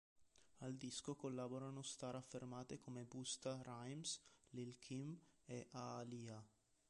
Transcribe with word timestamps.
Al 0.61 0.73
disco 0.77 1.13
collaborano 1.15 1.83
star 1.83 2.15
affermate 2.15 2.79
come 2.79 3.03
Busta 3.05 3.61
Rhymes, 3.63 4.19
Lil 4.49 4.79
Kim 4.79 5.15
e 5.45 5.67
Aaliyah. 5.69 6.43